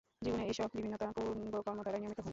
জীবনের 0.21 0.47
এইসব 0.47 0.67
বিভিন্নতা 0.77 1.05
পূর্বকর্মদ্বারাই 1.17 2.01
নিয়মিত 2.01 2.19
হয়। 2.19 2.29